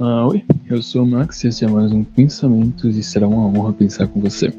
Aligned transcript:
Ah, 0.00 0.28
oi, 0.28 0.44
eu 0.70 0.80
sou 0.80 1.02
o 1.02 1.06
Max 1.06 1.42
e 1.42 1.48
esse 1.48 1.64
é 1.64 1.68
mais 1.68 1.90
um 1.90 2.04
Pensamentos 2.04 2.96
e 2.96 3.02
será 3.02 3.26
uma 3.26 3.46
honra 3.48 3.72
pensar 3.72 4.06
com 4.06 4.20
você. 4.20 4.54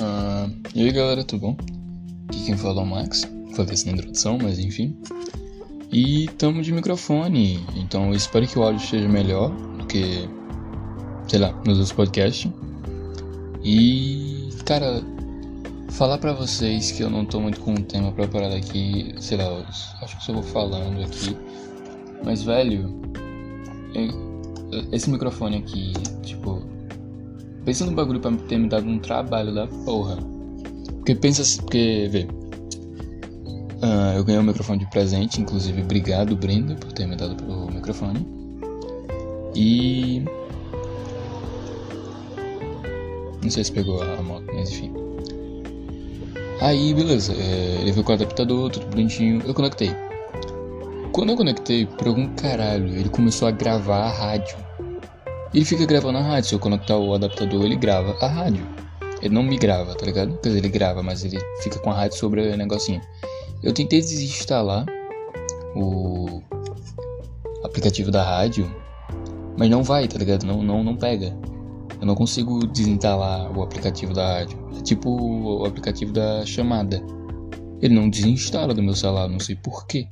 Ah, 0.00 0.50
e 0.74 0.82
aí 0.82 0.90
galera, 0.90 1.22
tudo 1.22 1.40
bom? 1.40 1.56
Aqui 2.28 2.46
quem 2.46 2.56
fala 2.56 2.80
é 2.80 2.84
o 2.84 2.86
Max, 2.88 3.22
falei 3.54 3.72
isso 3.72 3.86
na 3.86 3.92
introdução, 3.92 4.38
mas 4.42 4.58
enfim. 4.58 4.96
E 5.92 6.24
estamos 6.24 6.66
de 6.66 6.72
microfone, 6.72 7.60
então 7.76 8.12
espero 8.12 8.48
que 8.48 8.58
o 8.58 8.64
áudio 8.64 8.82
esteja 8.82 9.08
melhor 9.08 9.52
do 9.78 9.86
que, 9.86 10.28
sei 11.28 11.38
lá, 11.38 11.52
nos 11.64 11.78
outros 11.78 11.92
podcasts. 11.92 12.50
E, 13.62 14.48
cara, 14.64 15.11
falar 15.92 16.18
para 16.18 16.32
vocês 16.32 16.90
que 16.90 17.02
eu 17.02 17.10
não 17.10 17.24
tô 17.24 17.38
muito 17.40 17.60
com 17.60 17.74
o 17.74 17.82
tema 17.82 18.10
preparado 18.12 18.54
aqui, 18.54 19.14
sei 19.20 19.36
lá, 19.36 19.64
acho 20.02 20.18
que 20.18 20.24
só 20.24 20.32
vou 20.32 20.42
falando 20.42 21.02
aqui. 21.02 21.36
Mas, 22.24 22.42
velho, 22.42 23.00
esse 24.90 25.10
microfone 25.10 25.58
aqui, 25.58 25.92
tipo, 26.22 26.62
pensa 27.64 27.84
no 27.84 27.92
bagulho 27.92 28.20
pra 28.20 28.32
ter 28.48 28.58
me 28.58 28.68
dado 28.68 28.88
um 28.88 28.98
trabalho 28.98 29.54
da 29.54 29.66
porra. 29.66 30.16
Porque 30.96 31.14
pensa, 31.14 31.42
porque, 31.62 32.08
vê, 32.10 32.26
uh, 33.82 34.16
eu 34.16 34.24
ganhei 34.24 34.40
um 34.40 34.44
microfone 34.44 34.78
de 34.78 34.90
presente, 34.90 35.40
inclusive, 35.40 35.82
obrigado, 35.82 36.36
Brenda, 36.36 36.74
por 36.74 36.92
ter 36.92 37.06
me 37.06 37.16
dado 37.16 37.42
o 37.44 37.70
microfone. 37.70 38.26
E. 39.54 40.24
Não 43.42 43.50
sei 43.50 43.64
se 43.64 43.72
pegou 43.72 44.00
a 44.00 44.22
moto, 44.22 44.46
mas 44.54 44.70
enfim. 44.70 45.01
Aí, 46.62 46.94
beleza, 46.94 47.32
é, 47.32 47.80
ele 47.80 47.90
veio 47.90 48.04
com 48.04 48.12
o 48.12 48.14
adaptador, 48.14 48.70
tudo 48.70 48.86
bonitinho, 48.86 49.42
eu 49.44 49.52
conectei. 49.52 49.90
Quando 51.10 51.30
eu 51.30 51.36
conectei, 51.36 51.86
por 51.86 52.06
algum 52.06 52.28
caralho, 52.36 52.86
ele 52.86 53.08
começou 53.08 53.48
a 53.48 53.50
gravar 53.50 54.04
a 54.04 54.08
rádio. 54.08 54.56
Ele 55.52 55.64
fica 55.64 55.84
gravando 55.84 56.18
a 56.18 56.22
rádio, 56.22 56.50
se 56.50 56.54
eu 56.54 56.60
conectar 56.60 56.96
o 56.96 57.12
adaptador, 57.14 57.64
ele 57.64 57.74
grava 57.74 58.16
a 58.20 58.28
rádio. 58.28 58.64
Ele 59.20 59.34
não 59.34 59.42
me 59.42 59.58
grava, 59.58 59.92
tá 59.96 60.06
ligado? 60.06 60.38
Quer 60.38 60.50
dizer, 60.50 60.58
ele 60.60 60.68
grava, 60.68 61.02
mas 61.02 61.24
ele 61.24 61.36
fica 61.64 61.80
com 61.80 61.90
a 61.90 61.94
rádio 61.94 62.16
sobre 62.16 62.40
o 62.52 62.56
negocinho. 62.56 63.00
Eu 63.60 63.72
tentei 63.72 64.00
desinstalar 64.00 64.86
o 65.74 66.40
aplicativo 67.64 68.12
da 68.12 68.22
rádio, 68.22 68.72
mas 69.58 69.68
não 69.68 69.82
vai, 69.82 70.06
tá 70.06 70.16
ligado? 70.16 70.46
Não, 70.46 70.62
não, 70.62 70.84
não 70.84 70.94
pega. 70.94 71.36
Eu 72.02 72.06
não 72.06 72.16
consigo 72.16 72.66
desinstalar 72.66 73.56
o 73.56 73.62
aplicativo 73.62 74.12
da 74.12 74.38
rádio. 74.38 74.58
É 74.76 74.82
tipo 74.82 75.08
o 75.08 75.64
aplicativo 75.64 76.12
da 76.12 76.44
chamada. 76.44 77.00
Ele 77.80 77.94
não 77.94 78.10
desinstala 78.10 78.74
do 78.74 78.82
meu 78.82 78.96
celular, 78.96 79.28
não 79.28 79.38
sei 79.38 79.54
porquê. 79.54 80.08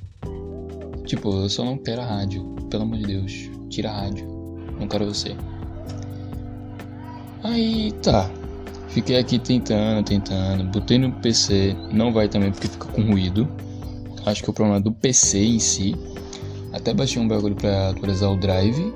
Tipo, 1.05 1.33
eu 1.33 1.49
só 1.49 1.65
não 1.65 1.77
quero 1.77 1.99
a 1.99 2.05
rádio. 2.05 2.45
Pelo 2.69 2.83
amor 2.83 2.97
de 2.97 3.07
Deus, 3.07 3.49
tira 3.69 3.91
a 3.91 4.03
rádio. 4.03 4.25
Não 4.79 4.87
quero 4.87 5.05
você. 5.05 5.35
Aí 7.43 7.91
tá. 8.01 8.31
Fiquei 8.87 9.17
aqui 9.17 9.37
tentando, 9.37 10.05
tentando. 10.05 10.63
Botei 10.71 10.97
no 10.97 11.11
PC. 11.11 11.75
Não 11.91 12.13
vai 12.13 12.29
também 12.29 12.51
porque 12.51 12.69
fica 12.69 12.87
com 12.87 13.01
ruído. 13.01 13.49
Acho 14.25 14.41
que 14.41 14.49
é 14.49 14.51
o 14.51 14.53
problema 14.53 14.79
do 14.79 14.93
PC 14.93 15.43
em 15.43 15.59
si. 15.59 15.93
Até 16.71 16.93
baixei 16.93 17.21
um 17.21 17.27
bagulho 17.27 17.55
pra 17.55 17.89
atualizar 17.89 18.31
o 18.31 18.37
drive 18.37 18.93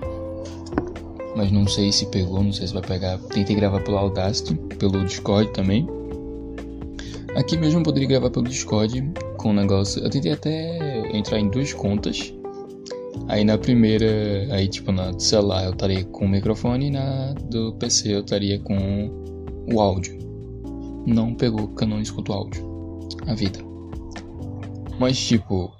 mas 1.35 1.51
não 1.51 1.67
sei 1.67 1.91
se 1.91 2.05
pegou, 2.07 2.41
não 2.41 2.53
sei 2.53 2.67
se 2.67 2.73
vai 2.73 2.81
pegar. 2.81 3.17
Tentei 3.17 3.55
gravar 3.55 3.81
pelo 3.81 3.97
Audacity, 3.97 4.55
pelo 4.79 5.03
Discord 5.03 5.51
também. 5.51 5.85
Aqui 7.35 7.57
mesmo 7.57 7.81
eu 7.81 7.83
poderia 7.83 8.07
gravar 8.07 8.29
pelo 8.29 8.47
Discord 8.47 9.11
com 9.37 9.49
o 9.49 9.53
negócio. 9.53 10.01
Eu 10.01 10.09
tentei 10.09 10.31
até 10.31 11.15
entrar 11.15 11.39
em 11.39 11.49
duas 11.49 11.73
contas. 11.73 12.33
Aí 13.27 13.43
na 13.43 13.57
primeira, 13.57 14.05
aí 14.51 14.67
tipo 14.67 14.91
na 14.91 15.11
do 15.11 15.21
celular 15.21 15.65
eu 15.65 15.71
estaria 15.71 16.05
com 16.05 16.25
o 16.25 16.29
microfone 16.29 16.87
e 16.87 16.91
na 16.91 17.33
do 17.49 17.73
PC 17.73 18.13
eu 18.13 18.21
estaria 18.21 18.59
com 18.59 19.09
o 19.73 19.81
áudio. 19.81 20.17
Não 21.05 21.33
pegou 21.35 21.67
porque 21.67 21.83
eu 21.83 21.87
não 21.87 22.01
escuto 22.01 22.31
áudio. 22.31 22.63
A 23.27 23.33
vida. 23.33 23.59
Mas 24.99 25.17
tipo, 25.17 25.73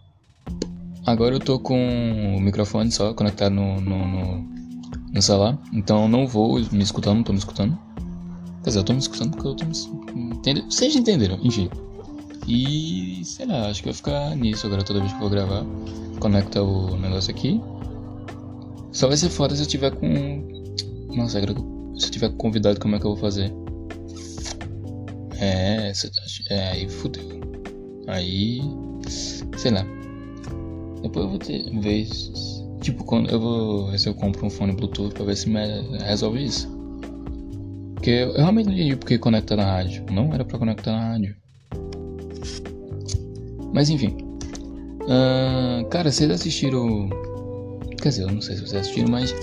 agora 1.05 1.35
eu 1.35 1.39
tô 1.39 1.59
com 1.59 2.35
o 2.35 2.41
microfone 2.41 2.91
só 2.91 3.13
conectado 3.13 3.53
no, 3.53 3.79
no, 3.79 4.07
no 4.07 4.54
no 5.15 5.21
celular. 5.21 5.57
Então 5.73 6.07
não 6.07 6.27
vou 6.27 6.59
me 6.71 6.83
escutando, 6.83 7.15
não 7.15 7.23
tô 7.23 7.31
me 7.31 7.39
escutando. 7.39 7.79
Quer 8.63 8.69
dizer, 8.69 8.79
eu 8.79 8.83
tô 8.83 8.93
me 8.93 8.99
escutando 8.99 9.31
porque 9.31 9.47
eu 9.47 9.55
tô 9.55 9.65
me. 9.65 10.35
Entende? 10.35 10.61
Vocês 10.69 10.95
entenderam, 10.95 11.39
enfim. 11.41 11.69
E 12.47 13.21
sei 13.23 13.45
lá, 13.45 13.69
acho 13.69 13.81
que 13.81 13.87
vai 13.87 13.93
ficar 13.93 14.35
nisso 14.35 14.67
agora 14.67 14.83
toda 14.83 14.99
vez 14.99 15.11
que 15.11 15.17
eu 15.17 15.21
vou 15.21 15.29
gravar. 15.29 15.65
Conecta 16.19 16.61
o 16.61 16.97
negócio 16.97 17.31
aqui. 17.31 17.61
Só 18.91 19.07
vai 19.07 19.17
ser 19.17 19.29
foda 19.29 19.55
se 19.55 19.63
eu 19.63 19.67
tiver 19.67 19.91
com. 19.91 20.47
Nossa, 21.15 21.39
se 21.39 22.07
eu 22.07 22.11
tiver 22.11 22.29
convidado, 22.37 22.79
como 22.79 22.95
é 22.95 22.99
que 22.99 23.05
eu 23.05 23.11
vou 23.11 23.19
fazer? 23.19 23.53
É, 25.39 25.91
é 26.49 26.71
aí 26.71 26.89
fudeu. 26.89 27.23
Aí. 28.07 28.61
Sei 29.57 29.71
lá. 29.71 29.85
Depois 31.01 31.25
eu 31.25 31.29
vou 31.29 31.39
ter 31.39 31.69
ver 31.79 32.07
Tipo, 32.85 33.03
quando 33.03 33.31
eu 33.31 33.39
vou 33.39 33.87
ver 33.87 33.97
se 33.97 34.07
eu 34.07 34.13
compro 34.13 34.45
um 34.45 34.49
fone 34.51 34.71
Bluetooth 34.71 35.11
pra 35.11 35.25
ver 35.25 35.35
se 35.35 35.49
resolve 36.03 36.45
isso. 36.45 36.69
Porque 37.95 38.11
eu 38.11 38.33
realmente 38.33 38.67
não 38.67 38.73
entendi 38.73 38.95
porque 38.95 39.17
conecta 39.17 39.55
na 39.55 39.65
rádio. 39.65 40.05
Não 40.11 40.31
era 40.31 40.45
pra 40.45 40.59
conectar 40.59 40.91
na 40.91 41.09
rádio. 41.13 41.35
Mas 43.73 43.89
enfim. 43.89 44.15
Uh, 45.01 45.83
cara, 45.89 46.11
vocês 46.11 46.29
assistiram. 46.29 47.09
Quer 47.99 48.09
dizer, 48.09 48.21
eu 48.25 48.31
não 48.31 48.39
sei 48.39 48.55
se 48.55 48.61
vocês 48.61 48.81
assistiram, 48.81 49.09
mas. 49.09 49.33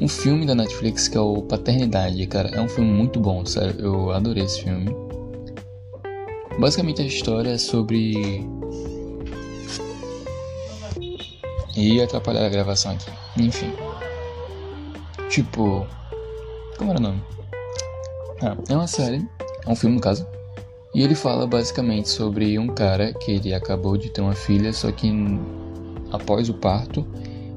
Um 0.00 0.08
filme 0.08 0.46
da 0.46 0.54
Netflix 0.54 1.06
que 1.06 1.18
é 1.18 1.20
o 1.20 1.42
Paternidade, 1.42 2.26
cara. 2.28 2.48
É 2.48 2.60
um 2.62 2.68
filme 2.68 2.90
muito 2.90 3.20
bom, 3.20 3.44
sério. 3.44 3.78
Eu 3.78 4.10
adorei 4.10 4.42
esse 4.42 4.62
filme. 4.62 4.86
Basicamente 6.58 7.02
a 7.02 7.04
história 7.04 7.50
é 7.50 7.58
sobre 7.58 8.42
E 11.76 12.00
atrapalhar 12.00 12.46
a 12.46 12.48
gravação 12.48 12.92
aqui. 12.92 13.10
Enfim. 13.36 13.72
Tipo. 15.28 15.86
Como 16.78 16.90
era 16.90 16.98
o 17.00 17.02
nome? 17.02 17.22
Ah, 18.42 18.56
é 18.68 18.74
uma 18.74 18.86
série. 18.86 19.26
É 19.66 19.70
um 19.70 19.74
filme, 19.74 19.96
no 19.96 20.00
caso. 20.00 20.26
E 20.94 21.02
ele 21.02 21.14
fala 21.14 21.46
basicamente 21.46 22.08
sobre 22.08 22.56
um 22.58 22.68
cara 22.68 23.12
que 23.12 23.32
ele 23.32 23.52
acabou 23.52 23.96
de 23.96 24.10
ter 24.10 24.20
uma 24.20 24.34
filha, 24.34 24.72
só 24.72 24.92
que 24.92 25.10
após 26.12 26.48
o 26.48 26.54
parto, 26.54 27.04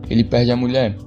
ele 0.10 0.24
perde 0.24 0.52
a 0.52 0.56
mulher. 0.56 0.98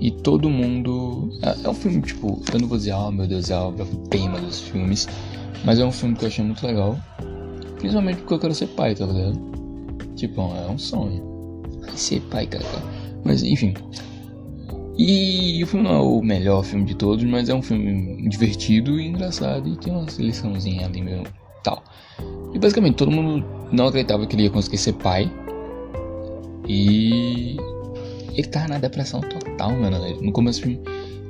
E 0.00 0.10
todo 0.10 0.50
mundo. 0.50 1.30
É, 1.42 1.66
é 1.66 1.68
um 1.68 1.74
filme, 1.74 2.02
tipo, 2.02 2.42
eu 2.52 2.58
não 2.58 2.66
vou 2.66 2.76
dizer, 2.76 2.92
oh, 2.92 3.12
meu 3.12 3.26
Deus, 3.28 3.50
é 3.50 3.54
a 3.54 3.62
obra-prima 3.62 4.40
dos 4.40 4.60
filmes. 4.60 5.06
Mas 5.64 5.78
é 5.78 5.84
um 5.84 5.92
filme 5.92 6.16
que 6.16 6.24
eu 6.24 6.28
achei 6.28 6.44
muito 6.44 6.66
legal. 6.66 6.98
Principalmente 7.78 8.18
porque 8.18 8.34
eu 8.34 8.38
quero 8.40 8.54
ser 8.54 8.66
pai, 8.68 8.96
tá 8.96 9.06
ligado? 9.06 9.38
Tipo, 10.16 10.40
é 10.56 10.68
um 10.68 10.78
sonho 10.78 11.31
ser 11.94 12.20
pai, 12.22 12.46
cara. 12.46 12.64
Mas 13.24 13.42
enfim. 13.42 13.74
E 14.98 15.62
o 15.64 15.66
filme 15.66 15.88
não 15.88 15.94
é 15.94 16.00
o 16.00 16.22
melhor 16.22 16.62
filme 16.62 16.84
de 16.84 16.94
todos, 16.94 17.24
mas 17.24 17.48
é 17.48 17.54
um 17.54 17.62
filme 17.62 18.28
divertido 18.28 19.00
e 19.00 19.06
engraçado 19.06 19.68
e 19.68 19.76
tem 19.76 19.92
uma 19.92 20.08
seleçãozinha 20.10 20.86
ali 20.86 21.00
mesmo 21.00 21.26
tal. 21.62 21.82
E 22.52 22.58
basicamente 22.58 22.96
todo 22.96 23.10
mundo 23.10 23.44
não 23.72 23.86
acreditava 23.86 24.26
que 24.26 24.36
ele 24.36 24.44
ia 24.44 24.50
conseguir 24.50 24.78
ser 24.78 24.92
pai. 24.94 25.30
E 26.68 27.56
ele 28.34 28.48
tava 28.48 28.68
na 28.68 28.78
depressão 28.78 29.20
total, 29.20 29.70
mano. 29.72 29.98
No 30.20 30.32
começo 30.32 30.60
do 30.60 30.64
filme, 30.64 30.80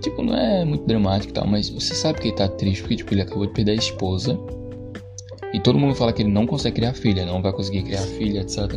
tipo, 0.00 0.22
não 0.22 0.36
é 0.36 0.64
muito 0.64 0.86
dramático 0.86 1.30
e 1.30 1.34
tal, 1.34 1.46
mas 1.46 1.68
você 1.70 1.94
sabe 1.94 2.20
que 2.20 2.28
ele 2.28 2.36
tá 2.36 2.48
triste 2.48 2.82
porque 2.82 2.96
tipo, 2.96 3.14
ele 3.14 3.22
acabou 3.22 3.46
de 3.46 3.52
perder 3.52 3.72
a 3.72 3.76
esposa. 3.76 4.38
E 5.52 5.60
todo 5.60 5.78
mundo 5.78 5.94
fala 5.94 6.12
que 6.12 6.22
ele 6.22 6.30
não 6.30 6.46
consegue 6.46 6.76
criar 6.76 6.94
filha, 6.94 7.26
não 7.26 7.42
vai 7.42 7.52
conseguir 7.52 7.82
criar 7.82 8.00
filha, 8.00 8.40
etc. 8.40 8.72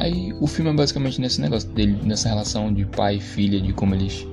Aí 0.00 0.32
o 0.40 0.46
filme 0.46 0.70
é 0.70 0.74
basicamente 0.74 1.20
nesse 1.20 1.42
negócio 1.42 1.68
dele, 1.68 2.00
nessa 2.02 2.30
relação 2.30 2.72
de 2.72 2.86
pai 2.86 3.16
e 3.16 3.20
filha, 3.20 3.60
de 3.60 3.70
como 3.74 3.94
eles. 3.94 4.26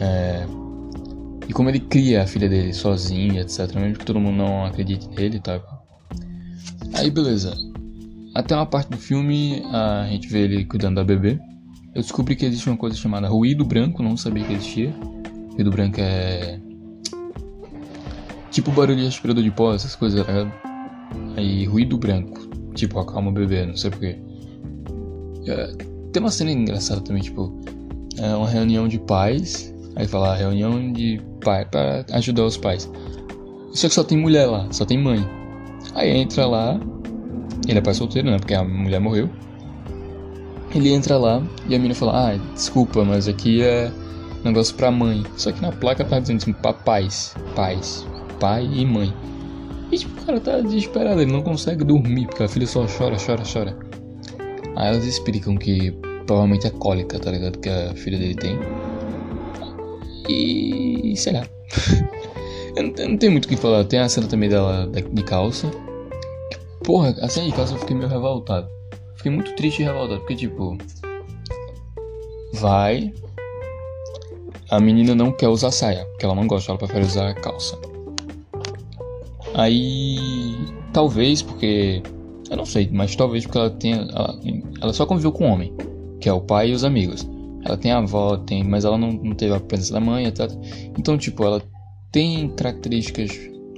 É, 0.00 0.44
e 1.48 1.52
como 1.52 1.68
ele 1.68 1.78
cria 1.78 2.24
a 2.24 2.26
filha 2.26 2.48
dele 2.48 2.74
sozinho, 2.74 3.40
etc. 3.40 3.72
Mesmo 3.76 3.98
que 3.98 4.04
todo 4.04 4.18
mundo 4.18 4.36
não 4.36 4.66
acredite 4.66 5.08
nele, 5.08 5.38
tá? 5.38 5.60
Aí 6.94 7.08
beleza. 7.08 7.54
Até 8.34 8.56
uma 8.56 8.66
parte 8.66 8.90
do 8.90 8.96
filme 8.96 9.62
a 9.72 10.08
gente 10.10 10.26
vê 10.26 10.40
ele 10.40 10.64
cuidando 10.64 10.96
da 10.96 11.04
bebê. 11.04 11.38
Eu 11.94 12.02
descobri 12.02 12.34
que 12.34 12.44
existe 12.44 12.68
uma 12.68 12.76
coisa 12.76 12.96
chamada 12.96 13.28
ruído 13.28 13.64
branco, 13.64 14.02
não 14.02 14.16
sabia 14.16 14.44
que 14.44 14.54
existia. 14.54 14.92
Ruído 15.52 15.70
branco 15.70 16.00
é. 16.00 16.58
Tipo 18.50 18.72
barulho 18.72 18.98
de 18.98 19.06
aspirador 19.06 19.44
de 19.44 19.52
pó, 19.52 19.72
essas 19.72 19.94
coisas, 19.94 20.26
tá 20.26 20.32
ligado? 20.32 20.52
Aí 21.36 21.64
ruído 21.64 21.96
branco. 21.96 22.40
Tipo, 22.74 22.98
acalma 22.98 23.30
o 23.30 23.32
bebê, 23.32 23.64
não 23.64 23.76
sei 23.76 23.90
porquê. 23.90 24.18
É, 25.46 25.72
tem 26.12 26.22
uma 26.22 26.30
cena 26.30 26.50
engraçada 26.52 27.00
também, 27.00 27.22
tipo, 27.22 27.52
é 28.18 28.34
uma 28.34 28.48
reunião 28.48 28.86
de 28.86 28.98
pais, 28.98 29.74
aí 29.96 30.06
fala 30.06 30.32
ah, 30.32 30.36
reunião 30.36 30.92
de 30.92 31.20
pai 31.42 31.64
para 31.64 32.04
ajudar 32.12 32.44
os 32.44 32.56
pais. 32.56 32.90
Só 33.72 33.88
que 33.88 33.94
só 33.94 34.04
tem 34.04 34.16
mulher 34.16 34.46
lá, 34.46 34.68
só 34.70 34.84
tem 34.84 34.96
mãe. 34.98 35.24
Aí 35.94 36.10
entra 36.10 36.46
lá, 36.46 36.80
ele 37.68 37.78
é 37.78 37.82
pai 37.82 37.94
solteiro, 37.94 38.30
né? 38.30 38.38
Porque 38.38 38.54
a 38.54 38.62
mulher 38.62 39.00
morreu. 39.00 39.28
Ele 40.74 40.92
entra 40.92 41.16
lá 41.16 41.42
e 41.68 41.74
a 41.74 41.78
menina 41.78 41.94
fala: 41.94 42.30
Ah, 42.30 42.36
desculpa, 42.54 43.04
mas 43.04 43.28
aqui 43.28 43.62
é 43.62 43.90
negócio 44.44 44.74
pra 44.74 44.90
mãe. 44.90 45.24
Só 45.36 45.50
que 45.52 45.60
na 45.60 45.72
placa 45.72 46.04
tá 46.04 46.18
dizendo 46.18 46.38
assim: 46.38 46.52
papais, 46.52 47.34
pais, 47.54 48.06
pai 48.38 48.68
e 48.72 48.84
mãe. 48.84 49.12
E 49.90 49.98
tipo, 49.98 50.20
o 50.20 50.24
cara 50.24 50.40
tá 50.40 50.60
desesperado, 50.60 51.20
ele 51.20 51.32
não 51.32 51.42
consegue 51.42 51.84
dormir 51.84 52.26
porque 52.26 52.42
a 52.42 52.48
filha 52.48 52.66
só 52.66 52.86
chora, 52.86 53.16
chora, 53.24 53.42
chora. 53.50 53.76
Aí 54.76 54.88
elas 54.88 55.04
explicam 55.04 55.56
que 55.56 55.92
provavelmente 56.26 56.66
é 56.66 56.70
cólica, 56.70 57.18
tá 57.18 57.30
ligado? 57.30 57.58
Que 57.58 57.68
a 57.68 57.94
filha 57.94 58.18
dele 58.18 58.34
tem. 58.34 58.58
E 60.28 61.14
sei 61.16 61.32
lá. 61.32 61.46
eu, 62.76 62.82
não, 62.82 62.94
eu 62.96 63.08
não 63.10 63.16
tenho 63.16 63.32
muito 63.32 63.44
o 63.44 63.48
que 63.48 63.56
falar. 63.56 63.84
Tem 63.84 64.00
a 64.00 64.08
cena 64.08 64.26
também 64.26 64.48
dela 64.48 64.86
de 64.86 65.22
calça. 65.22 65.70
Porra, 66.82 67.14
a 67.20 67.28
cena 67.28 67.46
de 67.46 67.52
calça 67.52 67.74
eu 67.74 67.78
fiquei 67.78 67.96
meio 67.96 68.08
revoltado. 68.08 68.68
Fiquei 69.16 69.30
muito 69.30 69.54
triste 69.54 69.82
e 69.82 69.84
revoltado, 69.84 70.20
porque 70.20 70.36
tipo. 70.36 70.76
Vai. 72.54 73.12
A 74.70 74.80
menina 74.80 75.14
não 75.14 75.30
quer 75.30 75.48
usar 75.48 75.70
saia, 75.70 76.04
porque 76.06 76.24
ela 76.24 76.34
não 76.34 76.46
gosta, 76.46 76.72
ela 76.72 76.78
prefere 76.78 77.04
usar 77.04 77.34
calça. 77.34 77.78
Aí. 79.54 80.56
Talvez 80.92 81.42
porque. 81.42 82.02
Eu 82.50 82.56
não 82.56 82.66
sei, 82.66 82.88
mas 82.92 83.16
talvez 83.16 83.44
porque 83.44 83.58
ela 83.58 83.70
tenha. 83.70 84.06
Ela, 84.12 84.40
ela 84.80 84.92
só 84.92 85.06
conviveu 85.06 85.32
com 85.32 85.44
o 85.48 85.52
homem, 85.52 85.72
que 86.20 86.28
é 86.28 86.32
o 86.32 86.40
pai 86.40 86.70
e 86.70 86.72
os 86.72 86.84
amigos. 86.84 87.26
Ela 87.64 87.76
tem 87.76 87.92
a 87.92 87.98
avó, 87.98 88.36
tem, 88.36 88.62
mas 88.62 88.84
ela 88.84 88.98
não, 88.98 89.12
não 89.12 89.34
teve 89.34 89.54
a 89.54 89.60
presença 89.60 89.94
da 89.94 90.00
mãe, 90.00 90.26
etc. 90.26 90.50
Então, 90.98 91.16
tipo, 91.16 91.42
ela 91.44 91.62
tem 92.12 92.48
características 92.50 93.30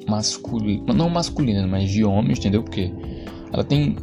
masculinas, 0.08 0.94
não 0.94 1.08
masculinas, 1.08 1.68
mas 1.68 1.90
de 1.90 2.04
homens, 2.04 2.38
entendeu? 2.38 2.62
Porque 2.62 2.92
ela 3.52 3.62
tem 3.62 3.96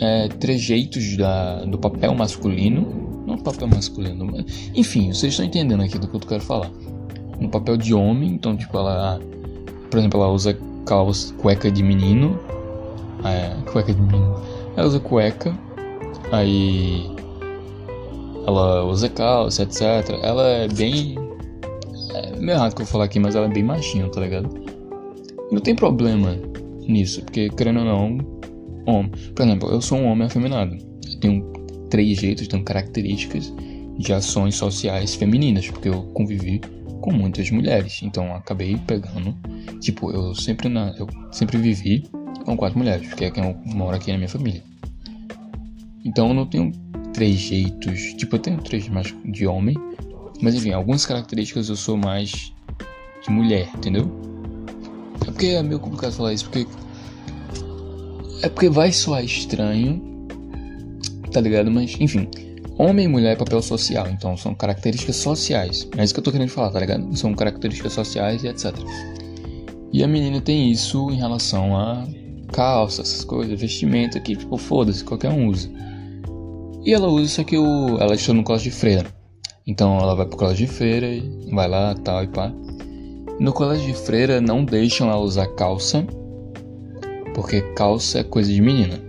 é, 0.00 0.28
trejeitos 0.28 1.16
da, 1.16 1.64
do 1.64 1.78
papel 1.78 2.14
masculino, 2.14 3.24
não 3.26 3.38
papel 3.38 3.68
masculino, 3.68 4.24
mas, 4.24 4.70
enfim, 4.74 5.12
vocês 5.12 5.32
estão 5.32 5.44
entendendo 5.44 5.82
aqui 5.82 5.98
do 5.98 6.06
que 6.06 6.16
eu 6.16 6.20
quero 6.20 6.42
falar. 6.42 6.70
No 7.40 7.48
papel 7.48 7.76
de 7.76 7.92
homem, 7.92 8.30
então, 8.30 8.56
tipo, 8.56 8.76
ela, 8.76 9.20
por 9.90 9.98
exemplo, 9.98 10.20
ela 10.20 10.32
usa 10.32 10.56
calça, 10.86 11.34
cueca 11.34 11.70
de 11.70 11.82
menino, 11.82 12.38
é, 13.24 13.70
cueca 13.70 13.94
de 13.94 14.00
menino, 14.00 14.36
ela 14.76 14.86
usa 14.86 15.00
cueca, 15.00 15.56
aí 16.30 17.10
ela 18.46 18.84
usa 18.84 19.08
calça, 19.08 19.62
etc. 19.62 19.82
Ela 20.22 20.48
é 20.48 20.68
bem. 20.68 21.16
É 22.14 22.36
meio 22.38 22.56
errado 22.56 22.74
que 22.74 22.82
eu 22.82 22.86
vou 22.86 22.92
falar 22.92 23.04
aqui, 23.04 23.18
mas 23.18 23.34
ela 23.34 23.46
é 23.46 23.48
bem 23.48 23.62
machinha, 23.62 24.08
tá 24.08 24.20
ligado? 24.20 24.48
Não 25.50 25.60
tem 25.60 25.74
problema 25.74 26.36
nisso, 26.86 27.22
porque 27.22 27.50
querendo 27.50 27.80
ou 27.80 27.84
não, 27.84 28.18
homem. 28.86 29.10
Por 29.34 29.42
exemplo, 29.42 29.70
eu 29.70 29.80
sou 29.80 29.98
um 29.98 30.06
homem 30.06 30.26
afeminado. 30.26 30.76
Eu 30.76 31.20
tenho 31.20 31.52
três 31.88 32.18
jeitos, 32.18 32.48
tenho 32.48 32.64
características 32.64 33.52
de 33.98 34.12
ações 34.12 34.56
sociais 34.56 35.14
femininas, 35.14 35.68
porque 35.70 35.88
eu 35.88 36.02
convivi 36.14 36.60
com 37.00 37.12
muitas 37.12 37.50
mulheres. 37.50 38.00
Então 38.02 38.34
acabei 38.34 38.76
pegando. 38.86 39.36
Tipo, 39.80 40.10
eu 40.10 40.34
sempre, 40.34 40.68
na, 40.68 40.94
eu 40.98 41.06
sempre 41.30 41.58
vivi 41.58 42.04
com 42.44 42.56
quatro 42.56 42.78
mulheres, 42.78 43.08
porque 43.08 43.26
é 43.26 43.30
quem 43.30 43.56
mora 43.64 43.96
aqui 43.96 44.10
na 44.10 44.18
minha 44.18 44.28
família. 44.28 44.62
Então 46.04 46.28
eu 46.28 46.34
não 46.34 46.46
tenho 46.46 46.72
três 47.12 47.36
jeitos. 47.36 48.14
Tipo, 48.14 48.36
eu 48.36 48.40
tenho 48.40 48.58
três 48.58 48.88
mais 48.88 49.14
de 49.24 49.46
homem. 49.46 49.76
Mas 50.40 50.54
enfim, 50.54 50.72
algumas 50.72 51.06
características 51.06 51.68
eu 51.68 51.76
sou 51.76 51.96
mais 51.96 52.52
de 53.22 53.30
mulher, 53.30 53.68
entendeu? 53.74 54.10
É 55.20 55.26
porque 55.26 55.46
é 55.46 55.62
meio 55.62 55.78
complicado 55.78 56.12
falar 56.12 56.32
isso, 56.32 56.44
porque. 56.44 56.66
É 58.42 58.48
porque 58.48 58.68
vai 58.68 58.90
soar 58.90 59.24
estranho, 59.24 60.02
tá 61.30 61.40
ligado? 61.40 61.70
Mas, 61.70 61.96
enfim. 62.00 62.28
Homem 62.78 63.04
e 63.04 63.08
mulher 63.08 63.32
é 63.34 63.36
papel 63.36 63.62
social, 63.62 64.08
então 64.08 64.36
são 64.36 64.54
características 64.54 65.16
sociais. 65.16 65.86
É 65.96 66.02
isso 66.02 66.12
que 66.12 66.18
eu 66.18 66.24
tô 66.24 66.32
querendo 66.32 66.48
falar, 66.48 66.70
tá 66.70 66.80
ligado? 66.80 67.16
São 67.16 67.32
características 67.34 67.92
sociais 67.92 68.42
e 68.42 68.48
etc. 68.48 68.74
E 69.92 70.02
a 70.02 70.08
menina 70.08 70.40
tem 70.40 70.72
isso 70.72 71.10
em 71.10 71.16
relação 71.16 71.76
a 71.76 72.04
calça, 72.52 73.02
essas 73.02 73.24
coisas, 73.24 73.58
vestimento 73.60 74.20
que, 74.20 74.36
tipo, 74.36 74.56
foda-se, 74.56 75.02
qualquer 75.02 75.30
um 75.30 75.48
usa. 75.48 75.70
E 76.84 76.92
ela 76.92 77.08
usa 77.08 77.24
isso 77.24 77.44
que 77.44 77.56
o, 77.56 77.98
ela 77.98 78.14
estuda 78.14 78.34
no 78.34 78.44
colégio 78.44 78.70
de 78.70 78.76
freira. 78.76 79.06
Então 79.66 79.98
ela 79.98 80.14
vai 80.14 80.26
pro 80.26 80.36
colégio 80.36 80.66
de 80.66 80.72
freira 80.72 81.06
e 81.06 81.48
vai 81.52 81.68
lá, 81.68 81.94
tal 81.94 82.24
e 82.24 82.28
pá. 82.28 82.52
No 83.38 83.52
colégio 83.52 83.86
de 83.86 83.94
freira 83.94 84.40
não 84.40 84.64
deixam 84.64 85.08
ela 85.08 85.20
usar 85.20 85.46
calça, 85.48 86.04
porque 87.34 87.60
calça 87.74 88.20
é 88.20 88.24
coisa 88.24 88.52
de 88.52 88.60
menina, 88.60 89.00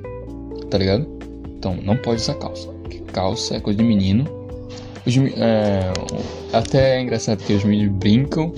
tá 0.70 0.78
ligado? 0.78 1.08
Então 1.58 1.76
não 1.76 1.98
pode 1.98 2.22
usar 2.22 2.36
calça, 2.36 2.68
porque 2.84 3.00
calça 3.12 3.56
é 3.56 3.60
coisa 3.60 3.80
de 3.80 3.86
menino. 3.86 4.26
Os, 5.06 5.18
é, 5.18 5.92
até 6.54 6.98
é 6.98 7.02
engraçado 7.02 7.40
porque 7.40 7.54
os 7.54 7.64
meninos 7.64 7.98
brincam, 7.98 8.54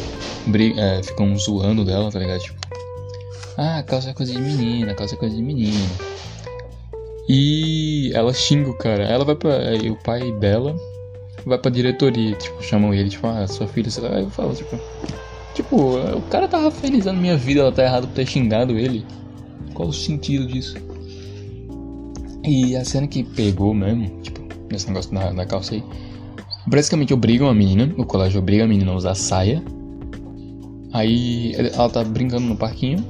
brin 0.47 0.77
é, 0.77 1.01
ficam 1.01 1.35
zoando 1.37 1.83
dela, 1.83 2.11
tá 2.11 2.19
ligado? 2.19 2.41
Tipo, 2.41 2.64
ah, 3.57 3.83
calça 3.83 4.09
é 4.09 4.13
coisa 4.13 4.33
de 4.33 4.39
menina, 4.39 4.93
calça 4.93 5.15
é 5.15 5.17
coisa 5.17 5.35
de 5.35 5.41
menino. 5.41 5.89
E 7.27 8.11
ela 8.13 8.33
xinga 8.33 8.69
o 8.69 8.77
cara. 8.77 9.03
Ela 9.03 9.25
vai 9.25 9.35
pra. 9.35 9.57
O 9.91 9.95
pai 10.03 10.31
dela 10.33 10.75
vai 11.45 11.57
pra 11.57 11.71
diretoria, 11.71 12.35
tipo, 12.35 12.61
chamam 12.63 12.93
ele, 12.93 13.09
tipo, 13.09 13.25
ah, 13.27 13.47
sua 13.47 13.67
filha, 13.67 13.89
sei 13.89 14.03
lá. 14.03 14.17
Aí 14.17 14.23
eu 14.23 14.29
falo, 14.29 14.53
tipo. 14.53 14.77
Tipo, 15.53 15.97
o 15.97 16.21
cara 16.23 16.47
tava 16.49 16.69
felizando 16.69 17.19
minha 17.19 17.37
vida, 17.37 17.61
ela 17.61 17.71
tá 17.71 17.83
errado 17.83 18.07
por 18.07 18.13
ter 18.13 18.27
xingado 18.27 18.77
ele. 18.77 19.05
Qual 19.73 19.87
o 19.87 19.93
sentido 19.93 20.45
disso? 20.45 20.75
E 22.43 22.75
a 22.75 22.83
cena 22.83 23.07
que 23.07 23.23
pegou 23.23 23.73
mesmo, 23.73 24.21
tipo, 24.21 24.41
nesse 24.69 24.87
negócio 24.87 25.13
da, 25.13 25.31
da 25.31 25.45
calça 25.45 25.75
aí. 25.75 25.83
Basicamente 26.67 27.13
obrigam 27.13 27.47
a 27.47 27.53
menina, 27.53 27.93
o 27.97 28.05
colégio 28.05 28.39
obriga 28.39 28.65
a 28.65 28.67
menina 28.67 28.91
a 28.91 28.95
usar 28.95 29.15
saia. 29.15 29.63
Aí 30.91 31.53
ela 31.55 31.89
tá 31.89 32.03
brincando 32.03 32.45
no 32.45 32.57
parquinho, 32.57 33.03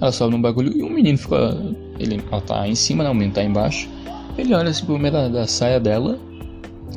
ela 0.00 0.12
sobe 0.12 0.36
no 0.36 0.42
bagulho 0.42 0.76
e 0.76 0.82
o 0.82 0.90
menino 0.90 1.18
fica 1.18 1.56
ele, 1.98 2.22
ela 2.30 2.40
tá 2.40 2.68
em 2.68 2.74
cima, 2.74 3.02
né? 3.02 3.10
O 3.10 3.14
menino 3.14 3.34
tá 3.34 3.42
embaixo. 3.42 3.88
Ele 4.36 4.54
olha 4.54 4.70
assim 4.70 4.84
pro 4.84 4.98
meio 4.98 5.12
da, 5.12 5.28
da 5.28 5.46
saia 5.46 5.80
dela 5.80 6.18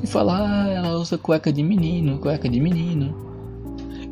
e 0.04 0.08
fala: 0.08 0.38
Ah, 0.38 0.70
ela 0.70 0.98
usa 0.98 1.18
cueca 1.18 1.52
de 1.52 1.64
menino, 1.64 2.20
cueca 2.20 2.48
de 2.48 2.60
menino. 2.60 3.16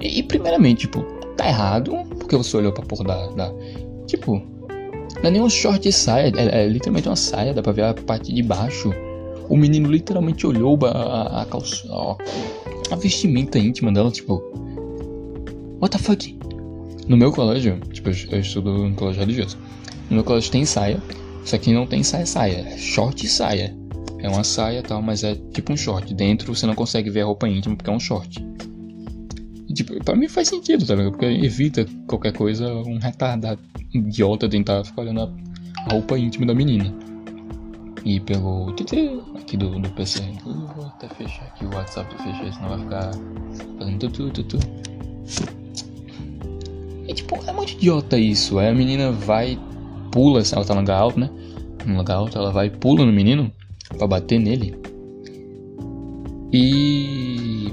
E, 0.01 0.19
e 0.19 0.24
primeiramente, 0.24 0.81
tipo, 0.81 1.03
tá 1.38 1.47
errado, 1.47 1.94
porque 2.18 2.35
você 2.35 2.57
olhou 2.57 2.71
pra 2.71 2.83
porra 2.83 3.04
da. 3.06 3.28
da 3.28 3.54
tipo, 4.07 4.42
não 5.21 5.25
é 5.25 5.31
nem 5.31 5.42
um 5.42 5.49
short 5.49 5.81
de 5.81 5.92
saia, 5.92 6.31
é, 6.35 6.64
é, 6.64 6.68
literalmente 6.68 7.07
uma 7.07 7.16
saia, 7.16 7.54
dá 7.54 7.61
pra 7.61 7.71
ver 7.71 7.83
a 7.83 7.94
parte 7.94 8.33
de 8.33 8.42
baixo. 8.42 8.92
O 9.47 9.57
menino 9.57 9.90
literalmente 9.90 10.45
olhou 10.45 10.78
a, 10.85 10.90
a, 10.90 11.42
a 11.42 11.45
calça. 11.45 11.87
A, 11.92 12.18
a 12.94 12.95
vestimenta 12.95 13.59
íntima 13.59 13.92
dela, 13.92 14.09
tipo. 14.09 14.42
What 15.80 15.95
the 15.95 16.04
fuck? 16.04 16.40
No 17.09 17.18
meu 17.18 17.31
colégio, 17.31 17.80
tipo, 17.92 18.09
eu, 18.09 18.39
estudo 18.39 18.87
no 18.87 18.95
colégio 18.95 19.21
religioso. 19.21 19.57
No 20.11 20.18
meu 20.18 20.23
colégio 20.23 20.51
tem 20.51 20.63
saia, 20.63 21.01
só 21.44 21.57
que 21.57 21.73
não 21.73 21.87
tem 21.87 22.04
saia 22.04 22.25
saia, 22.28 22.57
é 22.59 22.78
short 22.78 23.25
e 23.25 23.28
saia. 23.28 23.75
É 24.19 24.30
uma 24.30 24.44
saia 24.44 24.83
tal, 24.83 25.01
mas 25.01 25.23
é 25.23 25.33
tipo 25.51 25.73
um 25.73 25.78
short. 25.78 26.13
Dentro 26.13 26.54
você 26.54 26.68
não 26.68 26.75
consegue 26.75 27.09
ver 27.09 27.21
a 27.21 27.25
roupa 27.25 27.49
íntima 27.49 27.75
porque 27.75 27.89
é 27.89 27.94
um 27.94 27.99
short. 27.99 28.45
E, 29.68 29.73
tipo, 29.73 30.04
pra 30.04 30.16
mim 30.16 30.28
faz 30.28 30.49
sentido, 30.49 30.85
tá 30.85 30.94
ligado? 30.94 31.13
Porque 31.13 31.25
evita 31.25 31.83
qualquer 32.06 32.31
coisa, 32.31 32.71
um 32.71 32.99
retardado 32.99 33.59
idiota 33.92 34.47
tentar 34.47 34.83
ficar 34.83 35.01
olhando 35.01 35.21
a 35.21 35.92
roupa 35.92 36.16
íntima 36.16 36.45
da 36.45 36.54
menina. 36.54 36.94
E 38.06 38.19
pelo 38.19 38.71
TT 38.73 39.19
aqui 39.35 39.57
do, 39.57 39.80
do 39.80 39.89
PC. 39.89 40.21
Vou 40.44 40.85
até 40.85 41.07
fechar 41.09 41.45
aqui 41.45 41.66
o 41.66 41.73
WhatsApp, 41.73 42.13
eu 42.13 42.23
fechei, 42.23 42.51
senão 42.51 42.69
vai 42.69 42.80
ficar 42.80 43.11
fazendo 43.80 43.99
tutu, 43.99 44.30
tutu. 44.30 44.59
E 47.09 47.13
tipo, 47.16 47.35
é 47.47 47.51
muito 47.51 47.73
idiota 47.73 48.19
isso. 48.19 48.59
Aí 48.59 48.68
a 48.68 48.73
menina 48.73 49.11
vai 49.11 49.57
pula, 50.11 50.44
ela 50.51 50.63
tá 50.63 50.75
no 50.75 50.81
lugar 50.81 50.99
alto, 50.99 51.19
né? 51.19 51.28
No 51.83 51.97
lugar 51.97 52.18
alto, 52.18 52.37
ela 52.37 52.51
vai 52.51 52.69
pula 52.69 53.04
no 53.04 53.11
menino 53.11 53.51
para 53.97 54.06
bater 54.06 54.39
nele. 54.39 54.75
E. 56.54 57.68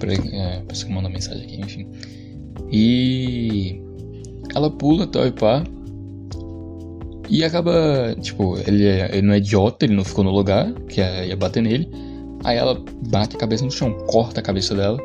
Peraí, 0.00 0.16
é, 0.32 0.62
parece 0.66 0.86
que 0.86 0.92
mensagem 0.92 1.44
aqui, 1.44 1.60
enfim. 1.60 1.86
E. 2.72 3.82
Ela 4.54 4.70
pula, 4.70 5.06
tal 5.06 5.26
e 5.26 5.32
pá. 5.32 5.62
E 7.28 7.44
acaba, 7.44 8.16
tipo, 8.22 8.56
ele, 8.66 8.86
é, 8.86 9.10
ele 9.12 9.26
não 9.26 9.34
é 9.34 9.38
idiota, 9.38 9.84
ele 9.84 9.94
não 9.94 10.04
ficou 10.04 10.24
no 10.24 10.30
lugar, 10.30 10.72
que 10.88 11.02
é, 11.02 11.28
ia 11.28 11.36
bater 11.36 11.62
nele. 11.62 11.90
Aí 12.42 12.56
ela 12.56 12.82
bate 13.08 13.36
a 13.36 13.38
cabeça 13.38 13.66
no 13.66 13.70
chão, 13.70 13.92
corta 14.06 14.40
a 14.40 14.42
cabeça 14.42 14.74
dela. 14.74 14.98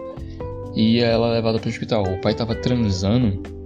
E 0.75 0.99
ela 0.99 1.29
é 1.29 1.31
levada 1.33 1.59
pro 1.59 1.69
hospital. 1.69 2.03
O 2.03 2.21
pai 2.21 2.33
tava 2.33 2.55
transando. 2.55 3.41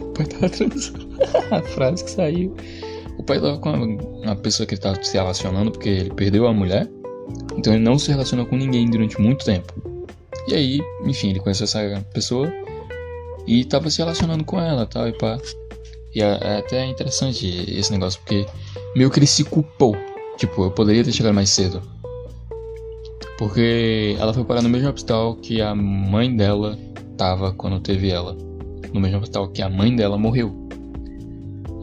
O 0.00 0.12
pai 0.18 0.26
tava 0.26 0.48
transando. 0.48 1.08
a 1.52 1.62
frase 1.62 2.02
que 2.04 2.10
saiu. 2.10 2.56
O 3.18 3.22
pai 3.22 3.40
tava 3.40 3.58
com 3.58 3.70
uma 3.70 4.36
pessoa 4.36 4.66
que 4.66 4.74
ele 4.74 4.80
tava 4.80 5.02
se 5.02 5.14
relacionando 5.14 5.70
porque 5.70 5.88
ele 5.88 6.10
perdeu 6.10 6.46
a 6.46 6.52
mulher. 6.52 6.88
Então 7.56 7.72
ele 7.72 7.82
não 7.82 7.98
se 7.98 8.10
relacionou 8.10 8.46
com 8.46 8.56
ninguém 8.56 8.90
durante 8.90 9.20
muito 9.20 9.44
tempo. 9.44 9.72
E 10.48 10.54
aí, 10.54 10.80
enfim, 11.04 11.30
ele 11.30 11.40
conheceu 11.40 11.64
essa 11.64 12.04
pessoa 12.12 12.50
e 13.46 13.64
tava 13.64 13.90
se 13.90 13.98
relacionando 13.98 14.44
com 14.44 14.60
ela, 14.60 14.86
tal 14.86 15.08
e 15.08 15.12
pá. 15.12 15.38
E 16.14 16.22
é, 16.22 16.38
é 16.40 16.56
até 16.58 16.84
interessante 16.86 17.46
esse 17.68 17.92
negócio, 17.92 18.20
porque 18.20 18.46
meio 18.96 19.10
que 19.10 19.18
ele 19.18 19.26
se 19.26 19.44
culpou. 19.44 19.96
Tipo, 20.36 20.64
eu 20.64 20.70
poderia 20.70 21.04
ter 21.04 21.12
chegado 21.12 21.34
mais 21.34 21.50
cedo. 21.50 21.82
Porque 23.38 24.16
ela 24.18 24.34
foi 24.34 24.44
parar 24.44 24.62
no 24.62 24.68
mesmo 24.68 24.88
hospital 24.88 25.36
que 25.36 25.62
a 25.62 25.72
mãe 25.72 26.34
dela 26.34 26.76
tava 27.16 27.52
quando 27.52 27.78
teve 27.78 28.10
ela. 28.10 28.36
No 28.92 29.00
mesmo 29.00 29.18
hospital 29.18 29.48
que 29.48 29.62
a 29.62 29.70
mãe 29.70 29.94
dela 29.94 30.18
morreu. 30.18 30.52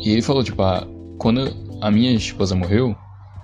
E 0.03 0.11
ele 0.11 0.21
falou, 0.21 0.43
tipo, 0.43 0.61
ah, 0.61 0.85
quando 1.17 1.49
a 1.79 1.89
minha 1.89 2.11
esposa 2.11 2.55
morreu, 2.55 2.93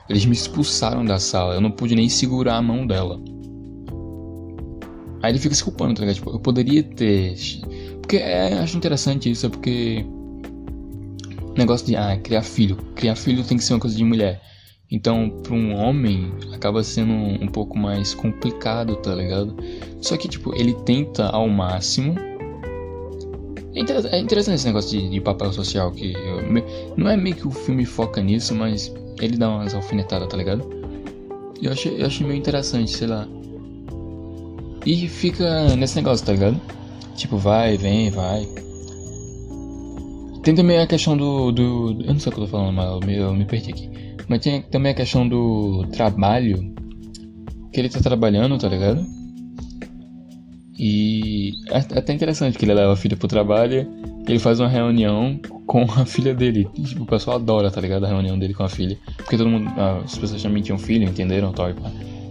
eles 0.09 0.25
me 0.25 0.33
expulsaram 0.33 1.05
da 1.05 1.19
sala. 1.19 1.55
Eu 1.55 1.61
não 1.61 1.71
pude 1.71 1.95
nem 1.95 2.09
segurar 2.09 2.57
a 2.57 2.61
mão 2.61 2.85
dela. 2.85 3.17
Aí 5.23 5.31
ele 5.31 5.39
fica 5.39 5.55
se 5.55 5.63
culpando, 5.63 5.93
tá 5.93 6.01
ligado? 6.01 6.15
Tipo, 6.15 6.31
eu 6.31 6.39
poderia 6.39 6.83
ter. 6.83 7.35
Porque 8.01 8.17
é, 8.17 8.59
acho 8.59 8.75
interessante 8.75 9.31
isso, 9.31 9.45
é 9.45 9.49
porque. 9.49 10.05
Negócio 11.57 11.87
de 11.87 11.95
ah, 11.95 12.17
criar 12.17 12.41
filho. 12.41 12.75
Criar 12.93 13.15
filho 13.15 13.43
tem 13.43 13.57
que 13.57 13.63
ser 13.63 13.73
uma 13.73 13.79
coisa 13.79 13.95
de 13.95 14.03
mulher. 14.03 14.41
Então, 14.91 15.29
para 15.41 15.53
um 15.53 15.73
homem, 15.73 16.33
acaba 16.51 16.83
sendo 16.83 17.13
um, 17.13 17.47
pouco 17.47 17.77
mais 17.77 18.13
complicado, 18.13 18.97
tá 18.97 19.15
ligado? 19.15 19.55
Só 20.01 20.17
que, 20.17 20.27
tipo, 20.27 20.53
ele 20.53 20.73
tenta 20.73 21.27
ao 21.27 21.47
máximo. 21.47 22.13
É, 23.73 24.17
é 24.17 24.19
interessante 24.19 24.55
esse 24.55 24.67
negócio 24.67 24.99
de, 24.99 25.09
de 25.09 25.21
papel 25.21 25.53
social, 25.53 25.91
que 25.91 26.11
eu, 26.11 26.41
não 26.97 27.09
é 27.09 27.15
meio 27.15 27.37
que 27.37 27.47
o 27.47 27.51
filme 27.51 27.85
foca 27.85 28.21
nisso, 28.21 28.53
mas 28.53 28.93
ele 29.21 29.37
dá 29.37 29.49
umas 29.49 29.73
alfinetadas, 29.73 30.27
tá 30.27 30.35
ligado? 30.35 30.69
Eu 31.61 31.71
achei, 31.71 32.01
eu 32.01 32.05
achei 32.05 32.27
meio 32.27 32.37
interessante, 32.37 32.91
sei 32.91 33.07
lá. 33.07 33.25
E 34.85 35.07
fica 35.07 35.73
nesse 35.77 35.95
negócio, 35.95 36.25
tá 36.25 36.33
ligado? 36.33 36.59
Tipo, 37.15 37.37
vai, 37.37 37.77
vem, 37.77 38.09
vai. 38.09 38.45
Tem 40.43 40.53
também 40.53 40.79
a 40.79 40.87
questão 40.87 41.15
do. 41.15 41.51
do 41.51 41.95
eu 42.01 42.13
não 42.13 42.19
sei 42.19 42.31
o 42.31 42.35
que 42.35 42.41
eu 42.41 42.45
tô 42.45 42.47
falando, 42.47 42.73
mas 42.73 42.85
eu 42.87 42.99
me, 42.99 43.15
eu 43.15 43.33
me 43.33 43.45
perdi 43.45 43.69
aqui. 43.69 44.00
Mas 44.31 44.39
tem 44.39 44.61
também 44.61 44.93
a 44.93 44.95
questão 44.95 45.27
do 45.27 45.85
trabalho. 45.91 46.73
Que 47.73 47.81
ele 47.81 47.89
tá 47.89 47.99
trabalhando, 47.99 48.57
tá 48.57 48.69
ligado? 48.69 49.05
E 50.79 51.51
é, 51.69 51.99
até 51.99 52.13
interessante 52.13 52.57
que 52.57 52.63
ele 52.63 52.73
leva 52.73 52.93
a 52.93 52.95
filha 52.95 53.17
pro 53.17 53.27
trabalho. 53.27 53.85
Ele 54.25 54.39
faz 54.39 54.61
uma 54.61 54.69
reunião 54.69 55.37
com 55.67 55.81
a 55.83 56.05
filha 56.05 56.33
dele. 56.33 56.65
Tipo, 56.81 57.03
o 57.03 57.05
pessoal 57.05 57.35
adora, 57.35 57.69
tá 57.69 57.81
ligado? 57.81 58.05
A 58.05 58.07
reunião 58.07 58.39
dele 58.39 58.53
com 58.53 58.63
a 58.63 58.69
filha. 58.69 58.97
Porque 59.17 59.35
todo 59.35 59.49
mundo. 59.49 59.69
As 60.01 60.17
pessoas 60.17 60.41
também 60.41 60.63
tinham 60.63 60.77
filho, 60.77 61.03
entenderam? 61.03 61.51
Tal, 61.51 61.69
Eu 61.71 61.75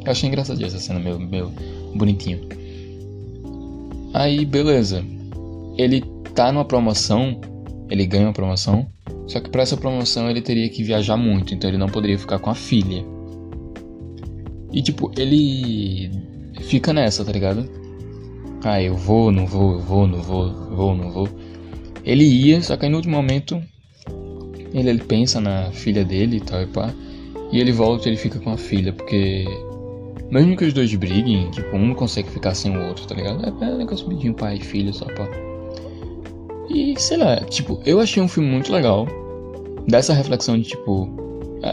achei 0.06 0.26
engraçadinha 0.26 0.68
essa 0.68 0.78
cena, 0.78 0.98
meio, 0.98 1.20
meio 1.20 1.52
bonitinho. 1.94 2.40
Aí, 4.14 4.46
beleza. 4.46 5.04
Ele 5.76 6.00
tá 6.34 6.50
numa 6.50 6.64
promoção, 6.64 7.38
ele 7.90 8.06
ganha 8.06 8.28
uma 8.28 8.32
promoção, 8.32 8.86
só 9.30 9.38
que 9.38 9.48
para 9.48 9.62
essa 9.62 9.76
promoção 9.76 10.28
ele 10.28 10.42
teria 10.42 10.68
que 10.68 10.82
viajar 10.82 11.16
muito, 11.16 11.54
então 11.54 11.70
ele 11.70 11.78
não 11.78 11.86
poderia 11.86 12.18
ficar 12.18 12.40
com 12.40 12.50
a 12.50 12.54
filha. 12.54 13.04
E 14.72 14.82
tipo, 14.82 15.12
ele 15.16 16.10
fica 16.62 16.92
nessa, 16.92 17.24
tá 17.24 17.30
ligado? 17.30 17.70
Ah, 18.64 18.82
eu 18.82 18.96
vou, 18.96 19.30
não 19.30 19.46
vou, 19.46 19.74
eu 19.74 19.78
vou, 19.78 20.06
não 20.08 20.20
vou, 20.20 20.52
vou, 20.70 20.96
não 20.96 21.12
vou. 21.12 21.28
Ele 22.04 22.24
ia, 22.24 22.60
só 22.60 22.76
que 22.76 22.86
aí 22.86 22.90
no 22.90 22.96
último 22.96 23.14
momento 23.14 23.62
ele, 24.74 24.90
ele 24.90 25.04
pensa 25.04 25.40
na 25.40 25.70
filha 25.70 26.04
dele 26.04 26.38
e 26.38 26.40
tal 26.40 26.62
e 26.62 26.66
pá. 26.66 26.92
E 27.52 27.60
ele 27.60 27.70
volta 27.70 28.08
e 28.08 28.10
ele 28.10 28.18
fica 28.18 28.40
com 28.40 28.50
a 28.50 28.56
filha, 28.56 28.92
porque 28.92 29.44
mesmo 30.28 30.56
que 30.56 30.64
os 30.64 30.72
dois 30.72 30.92
briguem, 30.92 31.48
tipo, 31.52 31.76
um 31.76 31.86
não 31.86 31.94
consegue 31.94 32.28
ficar 32.28 32.56
sem 32.56 32.76
o 32.76 32.88
outro, 32.88 33.06
tá 33.06 33.14
ligado? 33.14 33.44
É, 33.44 33.64
é 33.64 33.74
um 33.74 33.78
negócio 33.78 34.12
de 34.12 34.32
pai 34.32 34.56
e 34.56 34.60
filho 34.60 34.92
só, 34.92 35.04
pá. 35.04 35.49
E 36.70 36.94
sei 36.98 37.16
lá, 37.16 37.36
tipo, 37.36 37.80
eu 37.84 38.00
achei 38.00 38.22
um 38.22 38.28
filme 38.28 38.48
muito 38.48 38.72
legal. 38.72 39.06
Dessa 39.88 40.14
reflexão 40.14 40.56
de 40.56 40.68
tipo. 40.68 41.10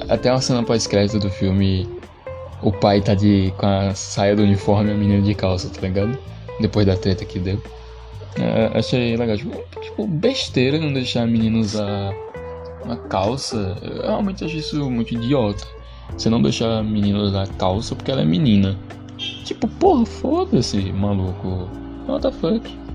Até 0.10 0.32
uma 0.32 0.42
cena 0.42 0.64
pós-crédito 0.64 1.20
do 1.20 1.30
filme. 1.30 1.88
O 2.62 2.72
pai 2.72 3.00
tá 3.02 3.14
de. 3.14 3.54
com 3.58 3.68
a 3.68 3.94
saia 3.94 4.36
do 4.36 4.42
uniforme 4.42 4.90
e 4.90 4.94
a 4.94 4.98
menina 4.98 5.22
de 5.22 5.36
calça, 5.36 5.70
tá 5.70 5.82
ligado? 5.82 6.18
Depois 6.60 6.86
da 6.86 6.98
treta 6.98 7.24
que 7.24 7.38
deu. 7.38 7.62
É, 8.40 8.78
achei 8.78 9.16
legal. 9.16 9.38
Tipo, 9.38 9.82
tipo, 9.82 10.08
besteira 10.08 10.80
não 10.80 10.92
deixar 10.92 11.24
a 11.24 11.28
menina 11.28 11.60
usar 11.60 12.12
uma 12.84 12.98
calça. 12.98 13.78
Eu 13.84 14.02
realmente 14.02 14.44
acho 14.44 14.58
isso 14.58 14.90
muito 14.90 15.14
idiota. 15.14 15.66
Você 16.18 16.30
não 16.30 16.42
deixa 16.42 16.80
a 16.80 16.84
menina 16.84 17.20
usar 17.20 17.48
calça 17.50 17.96
porque 17.96 18.10
ela 18.10 18.22
é 18.22 18.26
menina. 18.26 18.76
Tipo, 19.18 19.68
porra, 19.68 20.06
foda-se, 20.06 20.92
maluco. 20.92 21.70
What 22.08 22.22
the 22.24 22.32
fuck? 22.32 22.87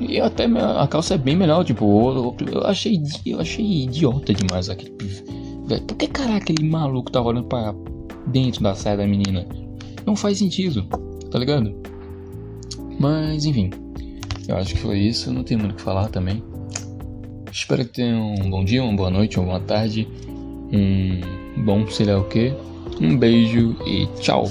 E 0.00 0.20
até 0.20 0.44
a 0.44 0.86
calça 0.86 1.14
é 1.14 1.18
bem 1.18 1.36
melhor, 1.36 1.64
tipo, 1.64 2.34
eu 2.52 2.66
achei, 2.66 3.00
eu 3.24 3.40
achei 3.40 3.84
idiota 3.84 4.34
demais 4.34 4.68
aquele. 4.68 4.90
Por 4.90 5.96
que 5.96 6.08
caraca 6.08 6.36
aquele 6.36 6.68
maluco 6.68 7.10
tava 7.10 7.28
olhando 7.28 7.46
pra 7.46 7.74
dentro 8.26 8.62
da 8.62 8.74
saia 8.74 8.96
da 8.96 9.06
menina? 9.06 9.46
Não 10.04 10.16
faz 10.16 10.38
sentido, 10.38 10.84
tá 11.30 11.38
ligado? 11.38 11.74
Mas 12.98 13.44
enfim, 13.44 13.70
eu 14.48 14.56
acho 14.56 14.74
que 14.74 14.80
foi 14.80 14.98
isso, 14.98 15.32
não 15.32 15.42
tem 15.42 15.56
muito 15.56 15.72
o 15.72 15.76
que 15.76 15.82
falar 15.82 16.08
também. 16.08 16.42
Espero 17.50 17.84
que 17.84 17.92
tenham 17.92 18.34
um 18.34 18.50
bom 18.50 18.64
dia, 18.64 18.82
uma 18.82 18.94
boa 18.94 19.10
noite, 19.10 19.38
uma 19.38 19.46
boa 19.46 19.60
tarde, 19.60 20.08
um 20.72 21.64
bom 21.64 21.86
sei 21.86 22.06
lá 22.06 22.18
o 22.18 22.24
que. 22.24 22.52
Um 23.00 23.16
beijo 23.16 23.76
e 23.86 24.06
tchau! 24.20 24.48